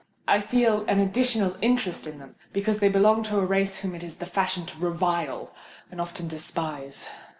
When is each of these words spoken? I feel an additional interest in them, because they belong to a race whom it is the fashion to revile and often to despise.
I 0.27 0.41
feel 0.41 0.83
an 0.87 0.97
additional 0.99 1.57
interest 1.61 2.07
in 2.07 2.17
them, 2.17 2.33
because 2.53 2.79
they 2.79 2.89
belong 2.89 3.21
to 3.25 3.37
a 3.37 3.45
race 3.45 3.81
whom 3.81 3.93
it 3.93 4.01
is 4.01 4.15
the 4.15 4.25
fashion 4.25 4.65
to 4.65 4.79
revile 4.79 5.53
and 5.91 6.01
often 6.01 6.27
to 6.27 6.35
despise. 6.37 7.07